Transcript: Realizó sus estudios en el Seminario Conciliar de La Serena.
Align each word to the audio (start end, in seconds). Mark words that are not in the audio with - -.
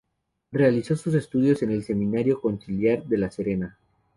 Realizó 0.51 0.95
sus 0.95 1.13
estudios 1.13 1.61
en 1.61 1.69
el 1.69 1.83
Seminario 1.83 2.41
Conciliar 2.41 3.05
de 3.05 3.17
La 3.19 3.29
Serena. 3.29 3.77